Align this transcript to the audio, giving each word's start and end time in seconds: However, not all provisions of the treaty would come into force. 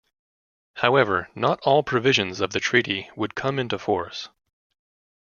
However, 0.77 1.29
not 1.35 1.59
all 1.61 1.83
provisions 1.83 2.41
of 2.41 2.53
the 2.53 2.59
treaty 2.59 3.11
would 3.15 3.35
come 3.35 3.59
into 3.59 3.77
force. 3.77 4.29